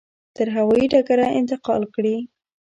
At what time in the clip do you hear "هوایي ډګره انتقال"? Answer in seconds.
0.57-1.83